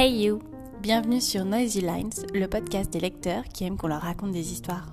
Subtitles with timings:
[0.00, 0.38] Hey you
[0.80, 4.86] Bienvenue sur Noisy Lines, le podcast des lecteurs qui aiment qu'on leur raconte des histoires.